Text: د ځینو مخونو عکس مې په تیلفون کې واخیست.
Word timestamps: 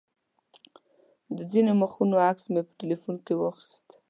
د 1.35 1.37
ځینو 1.51 1.71
مخونو 1.81 2.15
عکس 2.29 2.43
مې 2.53 2.61
په 2.67 2.73
تیلفون 2.81 3.15
کې 3.25 3.33
واخیست. 3.37 3.85